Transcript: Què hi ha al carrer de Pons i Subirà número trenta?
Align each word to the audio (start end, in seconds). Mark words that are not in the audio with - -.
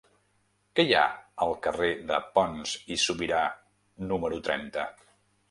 Què 0.77 0.85
hi 0.87 0.95
ha 0.99 1.03
al 1.45 1.53
carrer 1.67 1.89
de 2.13 2.17
Pons 2.39 2.73
i 2.97 2.99
Subirà 3.03 3.43
número 4.15 4.43
trenta? 4.51 4.89